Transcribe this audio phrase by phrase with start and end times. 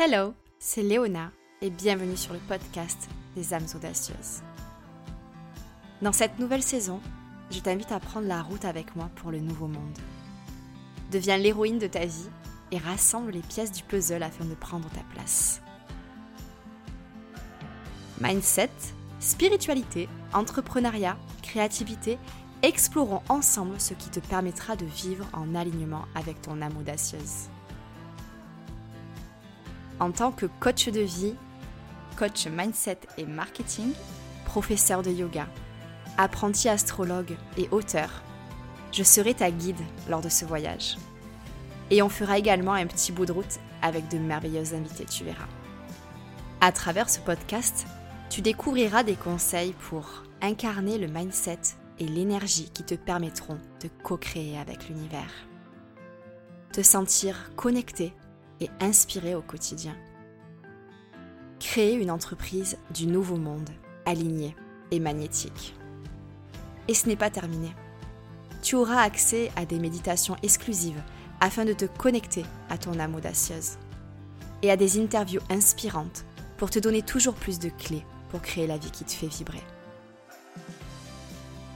[0.00, 4.42] Hello, c'est Léona et bienvenue sur le podcast des âmes audacieuses.
[6.02, 7.00] Dans cette nouvelle saison,
[7.50, 9.98] je t'invite à prendre la route avec moi pour le nouveau monde.
[11.10, 12.28] Deviens l'héroïne de ta vie
[12.70, 15.60] et rassemble les pièces du puzzle afin de prendre ta place.
[18.20, 18.70] Mindset,
[19.18, 22.18] spiritualité, entrepreneuriat, créativité,
[22.62, 27.48] explorons ensemble ce qui te permettra de vivre en alignement avec ton âme audacieuse.
[30.00, 31.34] En tant que coach de vie,
[32.16, 33.92] coach mindset et marketing,
[34.44, 35.46] professeur de yoga,
[36.16, 38.22] apprenti astrologue et auteur,
[38.92, 40.96] je serai ta guide lors de ce voyage.
[41.90, 45.48] Et on fera également un petit bout de route avec de merveilleux invités, tu verras.
[46.60, 47.86] À travers ce podcast,
[48.30, 51.60] tu découvriras des conseils pour incarner le mindset
[51.98, 55.32] et l'énergie qui te permettront de co-créer avec l'univers.
[56.72, 58.12] Te sentir connecté
[58.60, 59.94] et inspiré au quotidien.
[61.60, 63.70] Créer une entreprise du nouveau monde,
[64.06, 64.54] alignée
[64.90, 65.74] et magnétique.
[66.88, 67.74] Et ce n'est pas terminé.
[68.62, 71.02] Tu auras accès à des méditations exclusives
[71.40, 73.78] afin de te connecter à ton âme audacieuse.
[74.62, 76.24] Et à des interviews inspirantes
[76.56, 79.62] pour te donner toujours plus de clés pour créer la vie qui te fait vibrer.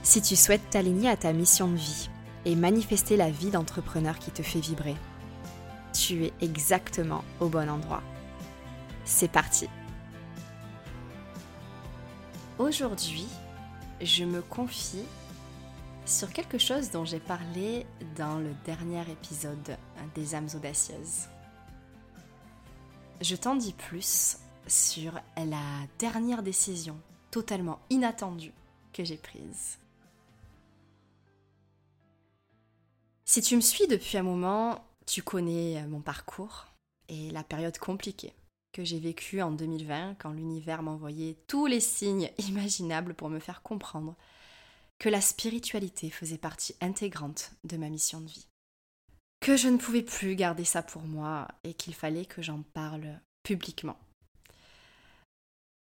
[0.03, 2.09] Si tu souhaites t'aligner à ta mission de vie
[2.45, 4.95] et manifester la vie d'entrepreneur qui te fait vibrer,
[6.05, 8.03] tu es exactement au bon endroit.
[9.05, 9.69] C'est parti
[12.59, 13.25] Aujourd'hui,
[14.01, 15.05] je me confie
[16.05, 17.85] sur quelque chose dont j'ai parlé
[18.17, 19.77] dans le dernier épisode
[20.13, 21.29] des âmes audacieuses.
[23.21, 26.99] Je t'en dis plus sur la dernière décision
[27.31, 28.53] totalement inattendue
[28.91, 29.79] que j'ai prise.
[33.23, 36.67] Si tu me suis depuis un moment, tu connais euh, mon parcours
[37.09, 38.33] et la période compliquée
[38.73, 43.61] que j'ai vécue en 2020 quand l'univers m'envoyait tous les signes imaginables pour me faire
[43.61, 44.15] comprendre
[44.99, 48.47] que la spiritualité faisait partie intégrante de ma mission de vie.
[49.39, 53.19] Que je ne pouvais plus garder ça pour moi et qu'il fallait que j'en parle
[53.43, 53.97] publiquement.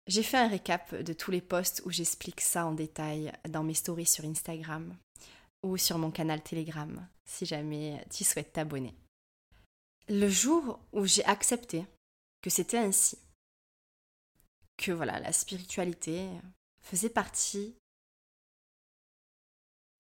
[0.07, 3.75] J'ai fait un récap de tous les posts où j'explique ça en détail dans mes
[3.75, 4.97] stories sur Instagram
[5.63, 8.95] ou sur mon canal Telegram si jamais tu souhaites t'abonner.
[10.12, 11.87] Le jour où j'ai accepté
[12.43, 13.16] que c'était ainsi,
[14.76, 16.28] que voilà, la spiritualité
[16.82, 17.76] faisait partie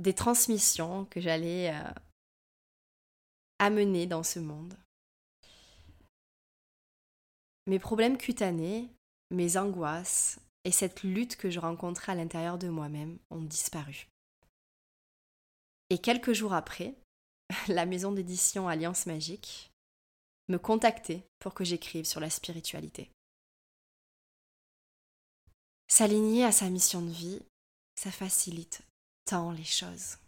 [0.00, 1.92] des transmissions que j'allais euh,
[3.60, 4.74] amener dans ce monde.
[7.68, 8.88] Mes problèmes cutanés,
[9.30, 14.08] mes angoisses et cette lutte que je rencontrais à l'intérieur de moi-même ont disparu.
[15.88, 16.96] Et quelques jours après,
[17.68, 19.69] la maison d'édition Alliance Magique
[20.50, 23.10] me contactait pour que j'écrive sur la spiritualité.
[25.88, 27.40] S'aligner à sa mission de vie,
[27.96, 28.82] ça facilite
[29.24, 30.18] tant les choses.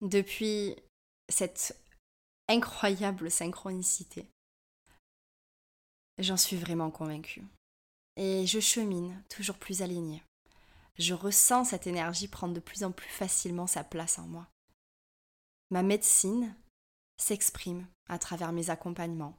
[0.00, 0.76] Depuis
[1.28, 1.76] cette
[2.48, 4.26] incroyable synchronicité,
[6.18, 7.44] j'en suis vraiment convaincue.
[8.16, 10.22] Et je chemine toujours plus alignée
[10.98, 14.46] je ressens cette énergie prendre de plus en plus facilement sa place en moi.
[15.70, 16.54] Ma médecine
[17.18, 19.36] s'exprime à travers mes accompagnements,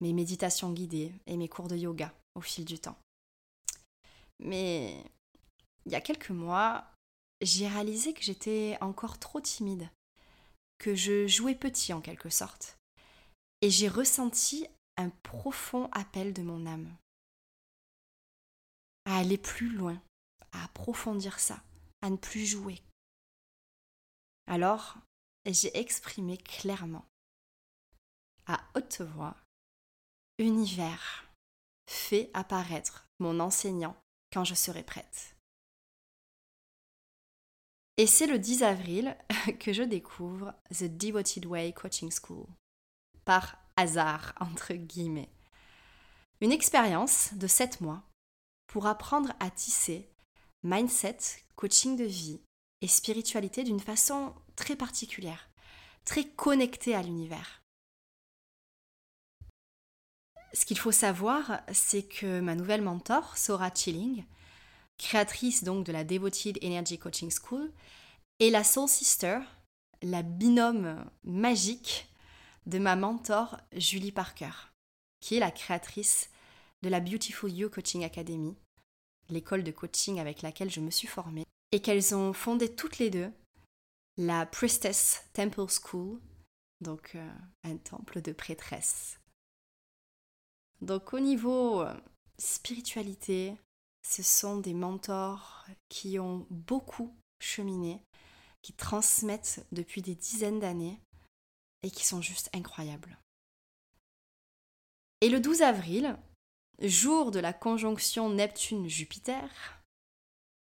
[0.00, 2.98] mes méditations guidées et mes cours de yoga au fil du temps.
[4.38, 5.02] Mais
[5.86, 6.84] il y a quelques mois,
[7.40, 9.88] j'ai réalisé que j'étais encore trop timide,
[10.78, 12.76] que je jouais petit en quelque sorte,
[13.62, 14.66] et j'ai ressenti
[14.98, 16.94] un profond appel de mon âme
[19.04, 20.00] à aller plus loin,
[20.52, 21.62] à approfondir ça,
[22.02, 22.82] à ne plus jouer.
[24.46, 24.96] Alors,
[25.46, 27.04] j'ai exprimé clairement,
[28.46, 29.36] à haute voix,
[30.38, 31.24] Univers,
[31.88, 33.96] fais apparaître mon enseignant
[34.32, 35.34] quand je serai prête.
[37.96, 39.16] Et c'est le 10 avril
[39.60, 42.46] que je découvre The Devoted Way Coaching School.
[43.24, 45.30] Par hasard, entre guillemets.
[46.42, 48.02] Une expérience de 7 mois
[48.66, 50.10] pour apprendre à tisser
[50.62, 51.18] mindset,
[51.54, 52.40] coaching de vie
[52.82, 55.48] et spiritualité d'une façon très particulière,
[56.04, 57.62] très connectée à l'univers.
[60.52, 64.24] Ce qu'il faut savoir, c'est que ma nouvelle mentor, Sora Chilling,
[64.98, 67.70] créatrice donc de la Devoted Energy Coaching School,
[68.40, 69.40] est la soul sister,
[70.02, 72.08] la binôme magique
[72.66, 74.50] de ma mentor Julie Parker,
[75.20, 76.30] qui est la créatrice
[76.82, 78.56] de la Beautiful You Coaching Academy,
[79.28, 83.10] l'école de coaching avec laquelle je me suis formée, et qu'elles ont fondé toutes les
[83.10, 83.30] deux
[84.18, 86.18] la Priestess Temple School,
[86.80, 87.30] donc euh,
[87.64, 89.18] un temple de prêtresse.
[90.80, 91.94] Donc au niveau euh,
[92.38, 93.54] spiritualité,
[94.02, 98.02] ce sont des mentors qui ont beaucoup cheminé,
[98.62, 101.00] qui transmettent depuis des dizaines d'années
[101.82, 103.18] et qui sont juste incroyables.
[105.20, 106.16] Et le 12 avril,
[106.80, 109.82] jour de la conjonction Neptune-Jupiter,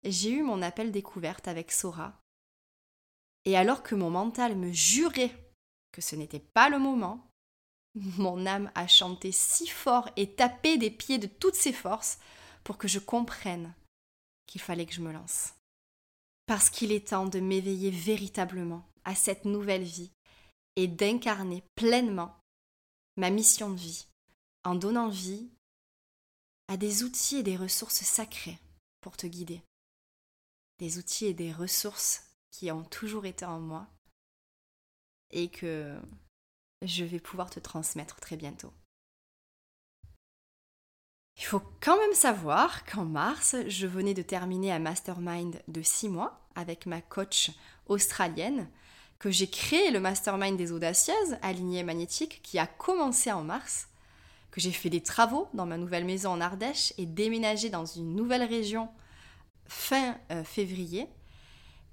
[0.05, 2.21] j'ai eu mon appel découverte avec Sora.
[3.45, 5.35] Et alors que mon mental me jurait
[5.93, 7.32] que ce n'était pas le moment,
[7.95, 12.19] mon âme a chanté si fort et tapé des pieds de toutes ses forces
[12.65, 13.75] pour que je comprenne
[14.47, 15.55] qu'il fallait que je me lance.
[16.47, 20.11] Parce qu'il est temps de m'éveiller véritablement à cette nouvelle vie
[20.77, 22.35] et d'incarner pleinement
[23.17, 24.07] ma mission de vie
[24.65, 25.49] en donnant vie
[26.69, 28.59] à des outils et des ressources sacrées
[29.01, 29.63] pour te guider.
[30.79, 33.87] Des outils et des ressources qui ont toujours été en moi
[35.31, 35.99] et que
[36.83, 38.73] je vais pouvoir te transmettre très bientôt.
[41.39, 46.09] Il faut quand même savoir qu'en mars, je venais de terminer un mastermind de 6
[46.09, 47.51] mois avec ma coach
[47.87, 48.69] australienne,
[49.19, 53.89] que j'ai créé le mastermind des audacieuses, aligné magnétique, qui a commencé en mars,
[54.51, 58.15] que j'ai fait des travaux dans ma nouvelle maison en Ardèche et déménagé dans une
[58.15, 58.91] nouvelle région
[59.67, 61.09] fin euh, février,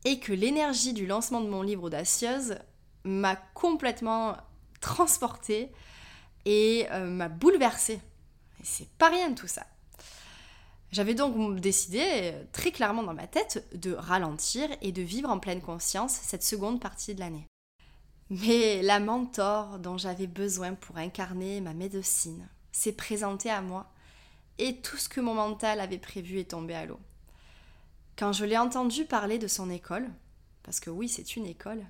[0.04, 2.58] et que l'énergie du lancement de mon livre Audacieuse
[3.04, 4.36] m'a complètement
[4.80, 5.72] transportée
[6.46, 8.02] et euh, m'a bouleversée
[8.60, 9.66] et c'est pas rien tout ça.
[10.92, 15.62] J'avais donc décidé, très clairement dans ma tête, de ralentir et de vivre en pleine
[15.62, 17.46] conscience cette seconde partie de l'année.
[18.32, 23.92] Mais la mentor dont j'avais besoin pour incarner ma médecine s'est présentée à moi
[24.58, 27.00] et tout ce que mon mental avait prévu est tombé à l'eau.
[28.18, 30.10] Quand je l'ai entendu parler de son école,
[30.64, 31.86] parce que oui, c'est une école,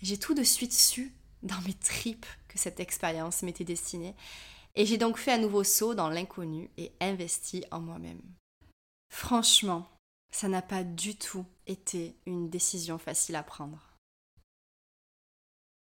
[0.00, 1.12] j'ai tout de suite su
[1.42, 4.14] dans mes tripes que cette expérience m'était destinée
[4.74, 8.22] et j'ai donc fait un nouveau saut dans l'inconnu et investi en moi-même.
[9.10, 9.88] Franchement,
[10.30, 13.80] ça n'a pas du tout été une décision facile à prendre.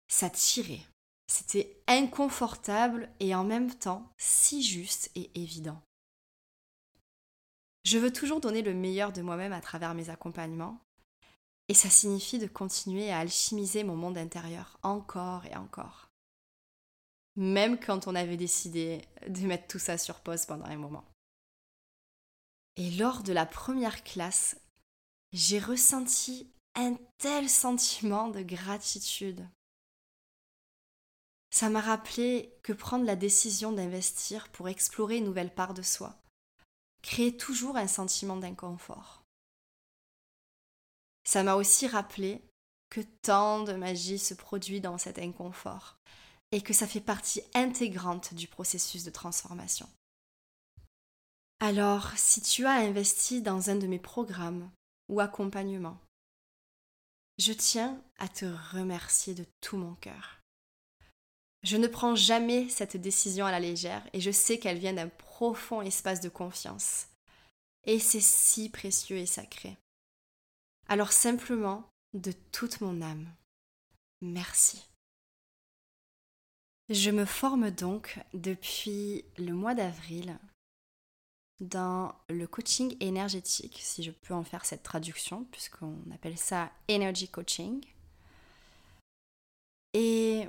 [0.09, 0.83] Ça tirait.
[1.27, 5.81] C'était inconfortable et en même temps si juste et évident.
[7.85, 10.79] Je veux toujours donner le meilleur de moi-même à travers mes accompagnements,
[11.69, 16.07] et ça signifie de continuer à alchimiser mon monde intérieur encore et encore
[17.37, 21.05] même quand on avait décidé de mettre tout ça sur pause pendant un moment.
[22.77, 24.57] Et lors de la première classe,
[25.33, 29.47] j'ai ressenti un tel sentiment de gratitude.
[31.51, 36.19] Ça m'a rappelé que prendre la décision d'investir pour explorer une nouvelle part de soi
[37.03, 39.23] crée toujours un sentiment d'inconfort.
[41.27, 42.41] Ça m'a aussi rappelé
[42.89, 45.99] que tant de magie se produit dans cet inconfort
[46.53, 49.89] et que ça fait partie intégrante du processus de transformation.
[51.59, 54.71] Alors, si tu as investi dans un de mes programmes
[55.09, 55.99] ou accompagnements,
[57.39, 60.41] je tiens à te remercier de tout mon cœur.
[61.65, 65.09] Je ne prends jamais cette décision à la légère et je sais qu'elle vient d'un
[65.09, 67.09] profond espace de confiance.
[67.85, 69.77] Et c'est si précieux et sacré.
[70.89, 73.29] Alors simplement, de toute mon âme,
[74.23, 74.89] merci.
[76.89, 80.39] Je me forme donc depuis le mois d'avril
[81.59, 87.29] dans le coaching énergétique, si je peux en faire cette traduction, puisqu'on appelle ça energy
[87.29, 87.85] coaching.
[89.95, 90.49] Et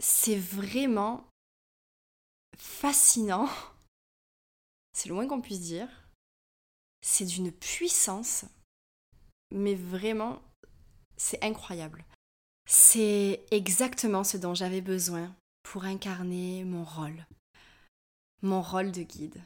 [0.00, 1.26] c'est vraiment
[2.58, 3.48] fascinant,
[4.92, 5.88] c'est le moins qu'on puisse dire.
[7.00, 8.44] C'est d'une puissance,
[9.54, 10.42] mais vraiment,
[11.16, 12.04] c'est incroyable.
[12.66, 17.24] C'est exactement ce dont j'avais besoin pour incarner mon rôle,
[18.42, 19.40] mon rôle de guide.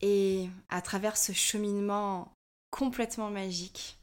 [0.00, 2.32] Et à travers ce cheminement
[2.70, 3.98] complètement magique,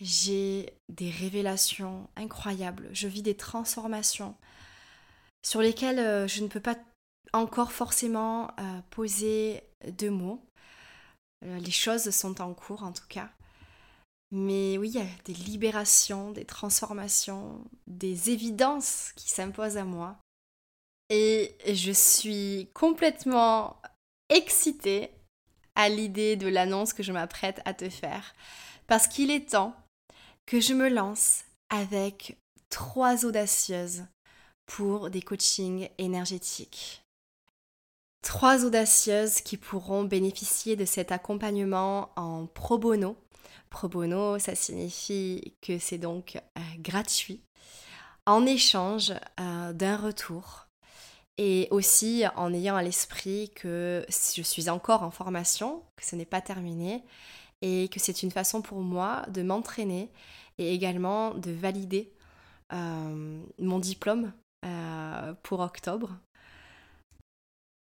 [0.00, 4.36] j'ai des révélations incroyables, je vis des transformations
[5.42, 6.76] sur lesquelles euh, je ne peux pas
[7.32, 10.44] encore forcément euh, poser de mots.
[11.44, 13.30] Euh, les choses sont en cours en tout cas.
[14.32, 20.18] Mais oui, il y a des libérations, des transformations, des évidences qui s'imposent à moi.
[21.08, 23.80] Et je suis complètement
[24.28, 25.10] excitée
[25.76, 28.34] à l'idée de l'annonce que je m'apprête à te faire.
[28.88, 29.74] Parce qu'il est temps
[30.46, 32.36] que je me lance avec
[32.70, 34.04] trois audacieuses
[34.66, 37.02] pour des coachings énergétiques.
[38.22, 43.16] Trois audacieuses qui pourront bénéficier de cet accompagnement en pro bono
[43.70, 47.42] Pro bono, ça signifie que c'est donc euh, gratuit
[48.26, 50.66] en échange euh, d'un retour
[51.38, 56.24] Et aussi en ayant à l'esprit que je suis encore en formation, que ce n'est
[56.24, 57.04] pas terminé,
[57.62, 60.10] et que c'est une façon pour moi de m'entraîner
[60.58, 62.12] et également de valider
[62.72, 64.32] euh, mon diplôme
[65.44, 66.18] pour octobre.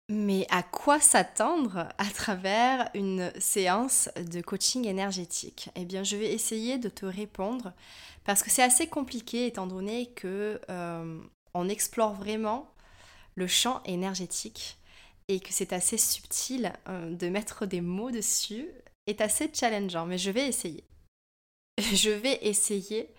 [0.09, 5.69] Mais à quoi s'attendre à travers une séance de coaching énergétique?
[5.75, 7.73] Eh bien, je vais essayer de te répondre
[8.23, 11.21] parce que c'est assez compliqué étant donné que euh,
[11.53, 12.73] on explore vraiment
[13.35, 14.79] le champ énergétique
[15.27, 18.67] et que c'est assez subtil de mettre des mots dessus
[19.05, 20.83] est assez challengeant, mais je vais essayer.
[21.93, 23.09] Je vais essayer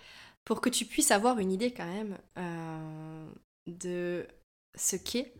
[0.44, 3.30] pour que tu puisses avoir une idée quand même euh,
[3.66, 4.26] de
[4.74, 5.32] ce qu'est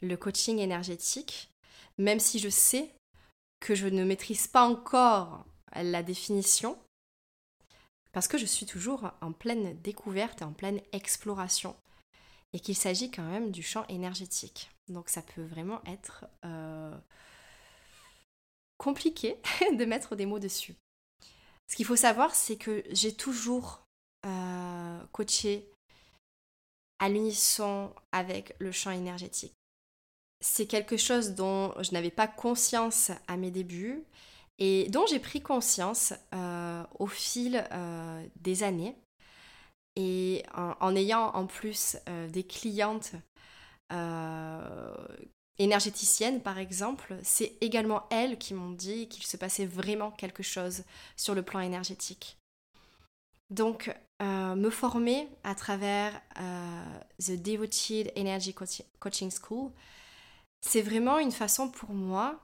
[0.00, 1.50] le coaching énergétique,
[1.98, 2.90] même si je sais
[3.60, 6.78] que je ne maîtrise pas encore la définition,
[8.12, 11.76] parce que je suis toujours en pleine découverte et en pleine exploration,
[12.52, 14.70] et qu'il s'agit quand même du champ énergétique.
[14.88, 16.96] Donc ça peut vraiment être euh,
[18.78, 19.36] compliqué
[19.78, 20.74] de mettre des mots dessus.
[21.68, 23.84] Ce qu'il faut savoir, c'est que j'ai toujours
[24.26, 25.70] euh, coaché
[26.98, 29.54] à l'unisson avec le champ énergétique.
[30.40, 34.02] C'est quelque chose dont je n'avais pas conscience à mes débuts
[34.58, 38.96] et dont j'ai pris conscience euh, au fil euh, des années.
[39.96, 41.98] Et en, ayant en plus
[42.32, 43.12] des clientes
[45.58, 50.84] énergéticienne, par exemple, c'est également elles qui m'ont dit qu'il se passait vraiment quelque chose
[51.16, 52.38] sur le plan énergétique.
[53.50, 53.92] Donc,
[54.22, 59.70] euh, me former à travers euh, The Devoted Energy Coaching School,
[60.60, 62.40] c'est vraiment une façon pour moi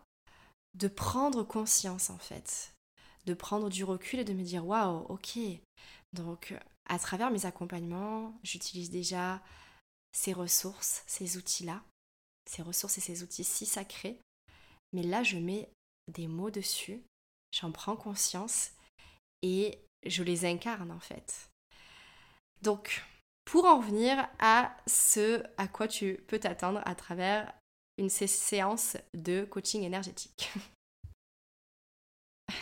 [0.75, 2.73] de prendre conscience en fait,
[3.27, 5.39] de prendre du recul et de me dire waouh, ok.
[6.13, 6.55] Donc,
[6.89, 9.43] à travers mes accompagnements, j'utilise déjà
[10.13, 11.83] ces ressources, ces outils-là
[12.47, 14.19] ces ressources et ces outils si sacrés.
[14.93, 15.69] Mais là, je mets
[16.09, 17.03] des mots dessus,
[17.53, 18.71] j'en prends conscience
[19.43, 21.51] et je les incarne en fait.
[22.63, 23.05] Donc,
[23.45, 27.53] pour en venir à ce à quoi tu peux t'attendre à travers
[27.99, 30.51] une séance de coaching énergétique.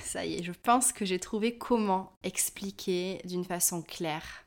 [0.03, 4.47] Ça y est, je pense que j'ai trouvé comment expliquer d'une façon claire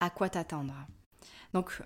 [0.00, 0.74] à quoi t'attendre.
[1.52, 1.80] Donc,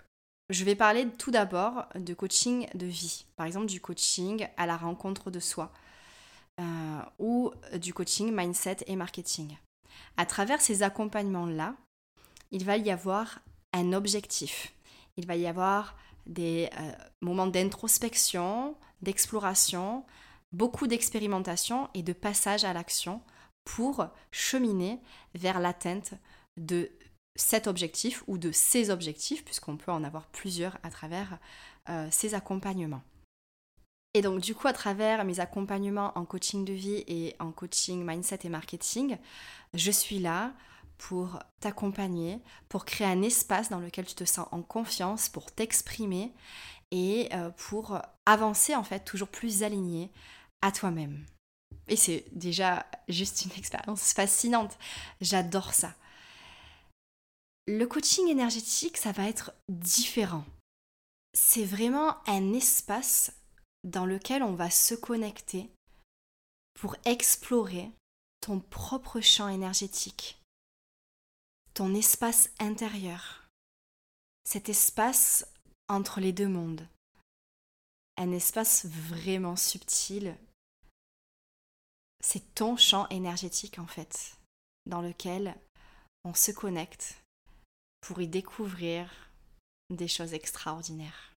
[0.51, 4.77] je vais parler tout d'abord de coaching de vie, par exemple du coaching à la
[4.77, 5.73] rencontre de soi
[6.61, 9.57] euh, ou du coaching mindset et marketing.
[10.17, 11.77] À travers ces accompagnements-là,
[12.51, 13.41] il va y avoir
[13.73, 14.73] un objectif.
[15.17, 20.05] Il va y avoir des euh, moments d'introspection, d'exploration,
[20.53, 23.21] beaucoup d'expérimentation et de passage à l'action
[23.65, 25.01] pour cheminer
[25.35, 26.15] vers l'atteinte
[26.57, 26.91] de
[27.37, 31.39] cet objectif ou de ces objectifs, puisqu'on peut en avoir plusieurs à travers
[31.89, 33.03] euh, ces accompagnements.
[34.15, 38.07] Et donc du coup, à travers mes accompagnements en coaching de vie et en coaching
[38.07, 39.19] mindset et marketing,
[39.75, 40.53] je suis là
[41.09, 46.33] pour t'accompagner, pour créer un espace dans lequel tu te sens en confiance, pour t'exprimer
[46.93, 50.11] et euh, pour avancer en fait toujours plus aligné
[50.63, 51.27] à toi-même.
[51.89, 54.79] Et c'est déjà juste une expérience fascinante.
[55.21, 55.95] J'adore ça.
[57.67, 60.47] Le coaching énergétique, ça va être différent.
[61.35, 63.31] C'est vraiment un espace
[63.85, 65.71] dans lequel on va se connecter
[66.81, 67.91] pour explorer
[68.41, 70.39] ton propre champ énergétique,
[71.75, 73.45] ton espace intérieur,
[74.45, 75.47] cet espace
[75.89, 76.87] entre les deux mondes,
[78.17, 80.37] un espace vraiment subtil.
[82.21, 84.37] C'est ton champ énergétique en fait,
[84.87, 85.57] dans lequel
[86.25, 87.21] on se connecte
[88.01, 89.11] pour y découvrir
[89.91, 91.35] des choses extraordinaires.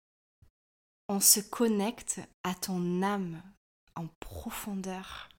[1.10, 3.42] On se connecte à ton âme
[3.96, 5.30] en profondeur.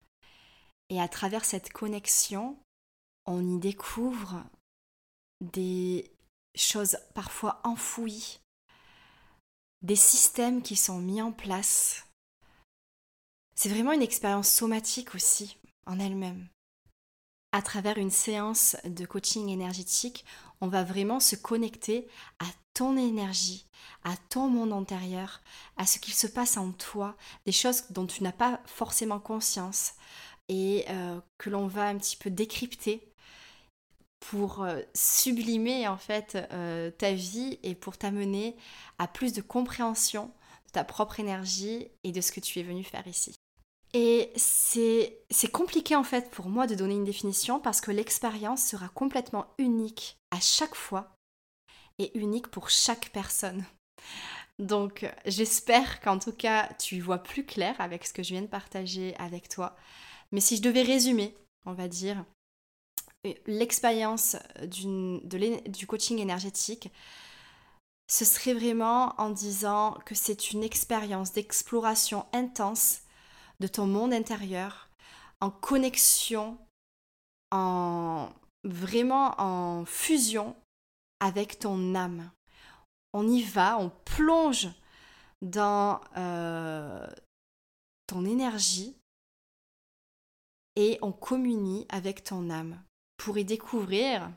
[0.90, 2.59] Et à travers cette connexion,
[3.26, 4.43] on y découvre
[5.40, 6.11] des
[6.54, 8.40] choses parfois enfouies,
[9.83, 12.04] des systèmes qui sont mis en place.
[13.54, 16.49] C'est vraiment une expérience somatique aussi en elle-même.
[17.52, 20.25] À travers une séance de coaching énergétique,
[20.61, 22.07] on va vraiment se connecter
[22.40, 23.66] à ton énergie,
[24.04, 25.40] à ton monde intérieur,
[25.76, 27.16] à ce qu'il se passe en toi,
[27.47, 29.95] des choses dont tu n'as pas forcément conscience
[30.49, 33.07] et euh, que l'on va un petit peu décrypter
[34.20, 38.56] pour euh, sublimer en fait euh, ta vie et pour t'amener
[38.98, 40.26] à plus de compréhension
[40.66, 43.34] de ta propre énergie et de ce que tu es venu faire ici.
[43.94, 48.88] Et c'est compliqué en fait pour moi de donner une définition parce que l'expérience sera
[48.88, 51.14] complètement unique à chaque fois
[51.98, 53.64] et unique pour chaque personne.
[54.58, 58.46] Donc j'espère qu'en tout cas tu vois plus clair avec ce que je viens de
[58.46, 59.75] partager avec toi.
[60.32, 61.34] Mais si je devais résumer,
[61.64, 62.25] on va dire,
[63.46, 66.90] l'expérience du coaching énergétique,
[68.10, 73.02] ce serait vraiment en disant que c'est une expérience d'exploration intense
[73.60, 74.88] de ton monde intérieur,
[75.40, 76.58] en connexion,
[77.50, 78.30] en
[78.64, 80.56] vraiment en fusion
[81.20, 82.30] avec ton âme.
[83.12, 84.68] On y va, on plonge
[85.42, 87.06] dans euh,
[88.06, 88.96] ton énergie
[90.76, 92.80] et on communie avec ton âme
[93.18, 94.30] pour y découvrir.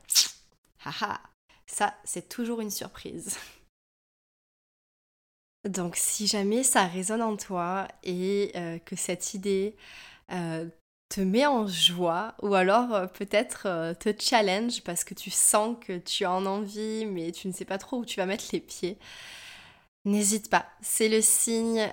[0.84, 1.22] Haha,
[1.66, 3.38] ça c'est toujours une surprise.
[5.68, 9.76] Donc si jamais ça résonne en toi et euh, que cette idée
[10.32, 10.68] euh,
[11.10, 16.00] te met en joie ou alors euh, peut-être te challenge parce que tu sens que
[16.00, 18.60] tu as en envie mais tu ne sais pas trop où tu vas mettre les
[18.60, 18.98] pieds,
[20.06, 20.66] n'hésite pas.
[20.82, 21.88] C'est le signe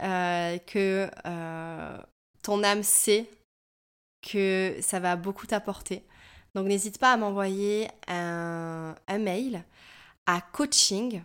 [0.67, 1.11] que
[2.43, 3.29] ton âme sait
[4.23, 6.05] que ça va beaucoup t'apporter.
[6.55, 9.65] Donc n'hésite pas à m'envoyer un, mail
[10.27, 11.23] à coaching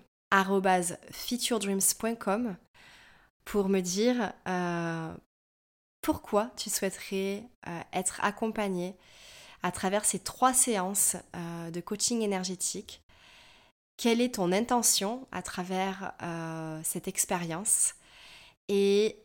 [1.12, 2.56] featuredreams.com
[3.46, 5.14] pour me dire euh,
[6.02, 8.96] pourquoi tu souhaiterais euh, être accompagné
[9.62, 13.02] à travers ces trois séances euh, de coaching énergétique.
[13.98, 16.14] Quelle est ton intention à travers
[16.84, 17.94] cette expérience?
[18.68, 19.24] Et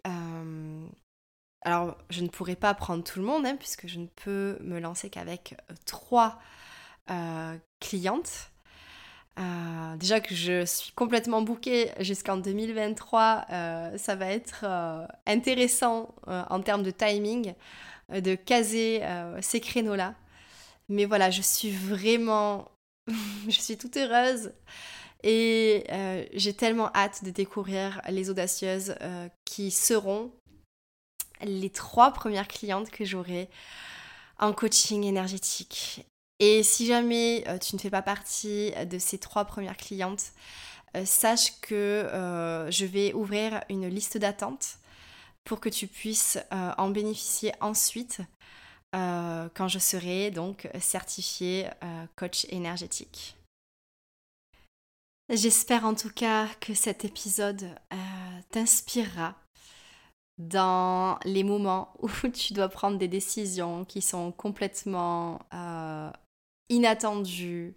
[1.63, 4.79] alors, je ne pourrais pas prendre tout le monde, hein, puisque je ne peux me
[4.79, 6.39] lancer qu'avec trois
[7.81, 8.51] clientes.
[9.39, 16.13] Euh, déjà que je suis complètement bookée jusqu'en 2023, euh, ça va être euh, intéressant
[16.27, 17.55] en termes de timing
[18.09, 19.03] de caser
[19.43, 20.15] ces créneaux-là.
[20.89, 22.71] Mais voilà, je suis vraiment,
[23.49, 24.53] je suis toute heureuse
[25.23, 25.85] et
[26.33, 28.95] j'ai tellement hâte de découvrir les audacieuses
[29.45, 30.33] qui seront
[31.43, 33.49] les trois premières clientes que j'aurai
[34.39, 36.05] en coaching énergétique.
[36.41, 40.33] Et si jamais euh, tu ne fais pas partie de ces trois premières clientes,
[40.97, 44.79] euh, sache que euh, je vais ouvrir une liste d'attente
[45.45, 48.21] pour que tu puisses en bénéficier ensuite
[48.93, 51.71] quand je serai donc certifiée
[52.17, 53.35] coach énergétique.
[55.31, 57.67] J'espère en tout cas que cet épisode
[58.51, 59.37] t'inspirera
[60.39, 65.41] dans les moments où tu dois prendre des décisions qui sont complètement
[66.69, 67.75] inattendu,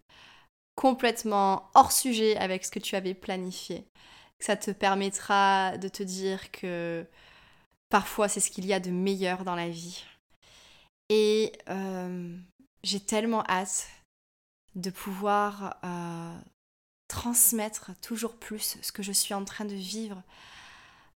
[0.76, 3.86] complètement hors sujet avec ce que tu avais planifié.
[4.40, 7.06] Ça te permettra de te dire que
[7.90, 10.04] parfois c'est ce qu'il y a de meilleur dans la vie.
[11.10, 12.38] Et euh,
[12.84, 13.90] j'ai tellement hâte
[14.76, 16.40] de pouvoir euh,
[17.08, 20.24] transmettre toujours plus ce que je suis en train de vivre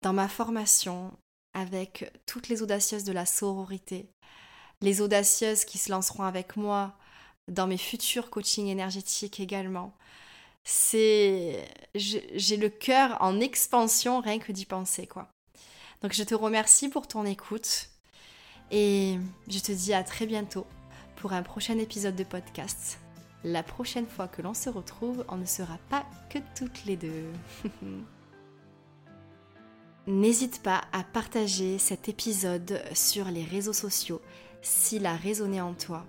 [0.01, 1.13] dans ma formation
[1.55, 4.09] avec toutes les audacieuses de la sororité,
[4.81, 6.97] les audacieuses qui se lanceront avec moi
[7.49, 9.95] dans mes futurs coachings énergétiques également.
[10.65, 15.29] C'est j'ai le cœur en expansion rien que d'y penser quoi.
[16.03, 17.88] Donc je te remercie pour ton écoute
[18.71, 20.67] et je te dis à très bientôt
[21.17, 22.99] pour un prochain épisode de podcast.
[23.45, 27.33] La prochaine fois que l'on se retrouve, on ne sera pas que toutes les deux.
[30.09, 34.21] N'hésite pas à partager cet épisode sur les réseaux sociaux
[34.61, 36.05] s'il a résonné en toi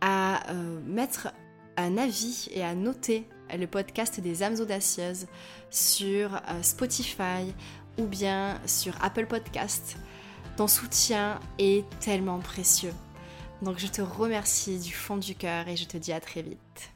[0.00, 1.28] à euh, mettre
[1.76, 5.26] un avis et à noter le podcast des âmes audacieuses
[5.68, 7.52] sur euh, Spotify
[7.98, 9.96] ou bien sur Apple Podcast.
[10.56, 12.94] Ton soutien est tellement précieux.
[13.60, 16.90] Donc je te remercie du fond du cœur et je te dis à très vite.